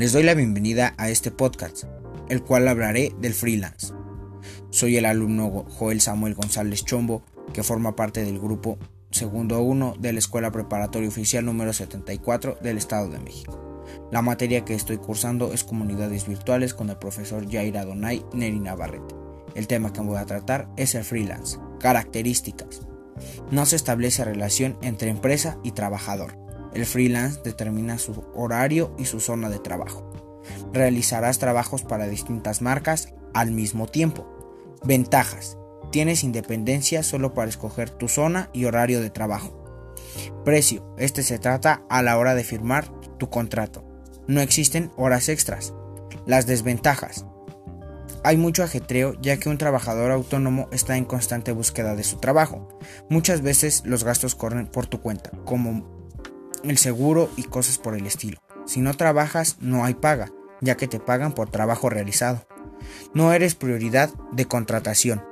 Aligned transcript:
Les 0.00 0.12
doy 0.12 0.22
la 0.22 0.32
bienvenida 0.32 0.94
a 0.96 1.10
este 1.10 1.30
podcast, 1.30 1.84
el 2.30 2.42
cual 2.42 2.66
hablaré 2.68 3.12
del 3.20 3.34
freelance. 3.34 3.92
Soy 4.70 4.96
el 4.96 5.04
alumno 5.04 5.66
Joel 5.68 6.00
Samuel 6.00 6.32
González 6.32 6.86
Chombo, 6.86 7.22
que 7.52 7.62
forma 7.62 7.96
parte 7.96 8.24
del 8.24 8.38
grupo 8.38 8.78
segundo 9.10 9.60
1 9.60 9.96
de 9.98 10.14
la 10.14 10.18
Escuela 10.18 10.50
Preparatoria 10.50 11.06
Oficial 11.06 11.44
número 11.44 11.74
74 11.74 12.56
del 12.62 12.78
Estado 12.78 13.10
de 13.10 13.18
México. 13.18 13.84
La 14.10 14.22
materia 14.22 14.64
que 14.64 14.74
estoy 14.74 14.96
cursando 14.96 15.52
es 15.52 15.64
Comunidades 15.64 16.26
Virtuales 16.26 16.72
con 16.72 16.88
el 16.88 16.96
profesor 16.96 17.46
Jair 17.46 17.76
Adonai 17.76 18.24
Neri 18.32 18.58
Navarrete. 18.58 19.14
El 19.54 19.66
tema 19.66 19.92
que 19.92 20.00
voy 20.00 20.16
a 20.16 20.24
tratar 20.24 20.70
es 20.78 20.94
el 20.94 21.04
freelance. 21.04 21.58
Características. 21.78 22.86
No 23.50 23.66
se 23.66 23.76
establece 23.76 24.24
relación 24.24 24.78
entre 24.80 25.10
empresa 25.10 25.58
y 25.62 25.72
trabajador. 25.72 26.38
El 26.74 26.86
freelance 26.86 27.40
determina 27.42 27.98
su 27.98 28.24
horario 28.34 28.94
y 28.98 29.04
su 29.06 29.20
zona 29.20 29.48
de 29.50 29.58
trabajo. 29.58 30.10
Realizarás 30.72 31.38
trabajos 31.38 31.82
para 31.82 32.06
distintas 32.06 32.62
marcas 32.62 33.12
al 33.34 33.50
mismo 33.50 33.86
tiempo. 33.86 34.26
Ventajas. 34.84 35.56
Tienes 35.90 36.22
independencia 36.22 37.02
solo 37.02 37.34
para 37.34 37.48
escoger 37.48 37.90
tu 37.90 38.08
zona 38.08 38.50
y 38.52 38.64
horario 38.64 39.00
de 39.00 39.10
trabajo. 39.10 39.56
Precio. 40.44 40.94
Este 40.98 41.22
se 41.22 41.38
trata 41.38 41.82
a 41.88 42.02
la 42.02 42.16
hora 42.18 42.34
de 42.34 42.44
firmar 42.44 42.88
tu 43.18 43.28
contrato. 43.28 43.84
No 44.28 44.40
existen 44.40 44.92
horas 44.96 45.28
extras. 45.28 45.74
Las 46.26 46.46
desventajas. 46.46 47.26
Hay 48.22 48.36
mucho 48.36 48.62
ajetreo 48.62 49.14
ya 49.20 49.38
que 49.38 49.48
un 49.48 49.58
trabajador 49.58 50.10
autónomo 50.10 50.68
está 50.72 50.96
en 50.96 51.04
constante 51.04 51.52
búsqueda 51.52 51.96
de 51.96 52.04
su 52.04 52.18
trabajo. 52.18 52.68
Muchas 53.08 53.40
veces 53.40 53.82
los 53.86 54.04
gastos 54.04 54.34
corren 54.34 54.66
por 54.66 54.86
tu 54.86 55.00
cuenta, 55.00 55.30
como 55.44 55.99
el 56.64 56.78
seguro 56.78 57.30
y 57.36 57.44
cosas 57.44 57.78
por 57.78 57.94
el 57.94 58.06
estilo. 58.06 58.40
Si 58.66 58.80
no 58.80 58.94
trabajas, 58.94 59.56
no 59.60 59.84
hay 59.84 59.94
paga, 59.94 60.30
ya 60.60 60.76
que 60.76 60.88
te 60.88 61.00
pagan 61.00 61.32
por 61.32 61.50
trabajo 61.50 61.90
realizado. 61.90 62.46
No 63.14 63.32
eres 63.32 63.54
prioridad 63.54 64.10
de 64.32 64.46
contratación. 64.46 65.22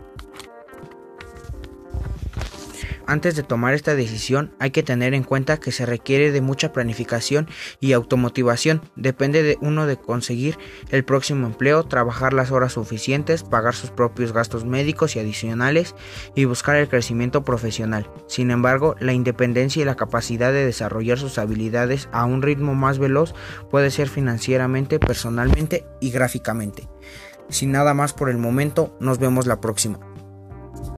Antes 3.09 3.37
de 3.37 3.43
tomar 3.43 3.73
esta 3.73 3.95
decisión 3.95 4.55
hay 4.59 4.71
que 4.71 4.83
tener 4.83 5.15
en 5.15 5.25
cuenta 5.25 5.57
que 5.57 5.73
se 5.73 5.87
requiere 5.87 6.31
de 6.31 6.43
mucha 6.43 6.75
planificación 6.75 7.49
y 7.81 7.95
automotivación. 7.95 8.83
Depende 8.97 9.43
de 9.43 9.57
uno 9.63 9.87
de 9.87 9.97
conseguir 9.97 10.59
el 10.91 11.07
próximo 11.07 11.47
empleo, 11.47 11.85
trabajar 11.85 12.35
las 12.35 12.51
horas 12.51 12.75
suficientes, 12.75 13.45
pagar 13.45 13.75
sus 13.75 13.91
propios 13.91 14.35
gastos 14.35 14.67
médicos 14.67 15.17
y 15.17 15.21
adicionales 15.21 15.95
y 16.35 16.45
buscar 16.45 16.77
el 16.77 16.91
crecimiento 16.91 17.45
profesional. 17.45 18.11
Sin 18.27 18.51
embargo, 18.51 18.95
la 19.01 19.15
independencia 19.15 19.81
y 19.81 19.87
la 19.87 19.97
capacidad 19.97 20.53
de 20.53 20.67
desarrollar 20.67 21.19
sus 21.19 21.39
habilidades 21.39 22.11
a 22.13 22.27
un 22.27 22.43
ritmo 22.43 22.75
más 22.75 22.99
veloz 22.99 23.35
puede 23.71 23.91
ser 23.91 24.11
financieramente, 24.11 24.99
personalmente 24.99 25.87
y 25.99 26.11
gráficamente. 26.11 26.91
Sin 27.49 27.73
nada 27.73 27.95
más 27.95 28.13
por 28.13 28.29
el 28.29 28.37
momento, 28.37 28.95
nos 29.01 29.19
vemos 29.19 29.47
la 29.47 29.63
próxima. 29.63 29.99